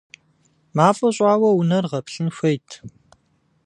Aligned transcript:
МафӀэ 0.75 1.09
щӀауэ 1.15 1.49
унэр 1.59 1.85
гъэплъын 1.91 2.27
хуейт. 2.35 2.67